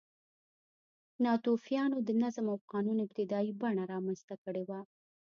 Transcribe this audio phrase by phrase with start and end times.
[1.23, 4.79] ناتوفیانو د نظم او قانون ابتدايي بڼه رامنځته کړې وه.